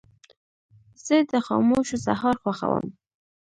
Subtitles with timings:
[1.05, 2.85] زه د خاموشو سهارو خوښوم.